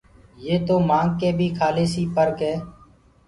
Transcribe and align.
يي 0.45 0.55
تو 0.67 0.75
مآنگ 0.89 1.09
ڪي 1.19 1.29
بيٚ 1.37 1.55
کاليسيٚ 1.59 2.11
پر 2.15 2.27
ڪي 2.39 2.51